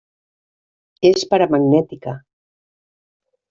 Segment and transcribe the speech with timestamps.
[1.11, 2.17] És paramagnètica.